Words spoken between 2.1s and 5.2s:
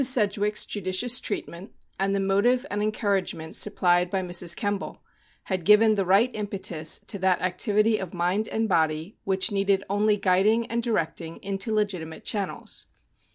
the motive and encouragement supplied by Mrs. Kemble,